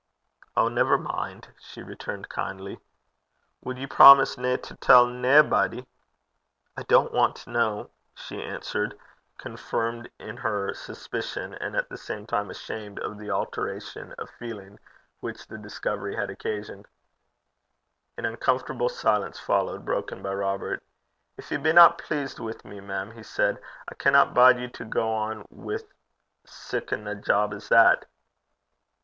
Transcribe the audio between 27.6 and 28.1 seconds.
that.'